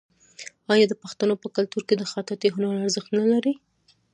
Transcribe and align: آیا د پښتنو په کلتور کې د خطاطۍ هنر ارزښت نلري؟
آیا 0.73 0.85
د 0.89 0.93
پښتنو 1.03 1.33
په 1.43 1.47
کلتور 1.55 1.83
کې 1.87 1.95
د 1.97 2.03
خطاطۍ 2.11 2.49
هنر 2.55 2.73
ارزښت 2.83 3.09
نلري؟ 3.17 3.53